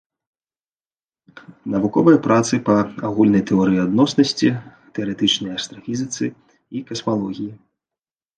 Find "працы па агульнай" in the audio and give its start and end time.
2.27-3.43